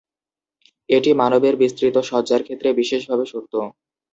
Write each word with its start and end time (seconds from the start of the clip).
এটি 0.89 1.11
মানবের 1.21 1.55
বিস্তৃত 1.61 1.95
সজ্জার 2.09 2.41
ক্ষেত্রে 2.43 2.69
বিশেষভাবে 2.79 3.25
সত্য। 3.25 3.53